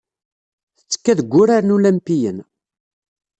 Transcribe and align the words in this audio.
Tettekka 0.77 1.13
deg 1.19 1.31
Wuraren 1.33 1.73
Ulimpiyen. 1.75 2.37